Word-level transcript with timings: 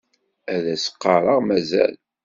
Ad 0.55 0.63
s-qqaṛeɣ 0.81 1.39
mazal. 1.47 1.93